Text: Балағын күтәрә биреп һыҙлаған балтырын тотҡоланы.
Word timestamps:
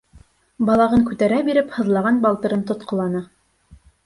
Балағын 0.69 1.03
күтәрә 1.09 1.37
биреп 1.49 1.69
һыҙлаған 1.75 2.19
балтырын 2.25 2.65
тотҡоланы. 2.73 3.23